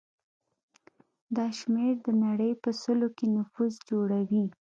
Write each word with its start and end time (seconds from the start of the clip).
دا 1.35 1.45
شمېر 1.59 1.93
د 2.05 2.07
نړۍ 2.25 2.51
په 2.63 2.69
سلو 2.81 3.07
کې 3.17 3.25
نفوس 3.37 3.73
جوړوي. 3.89 4.43